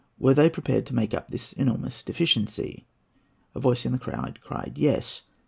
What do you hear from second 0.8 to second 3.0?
to make up this enormous deficiency?